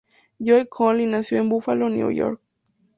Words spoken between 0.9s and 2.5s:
nació en Buffalo, Nueva York.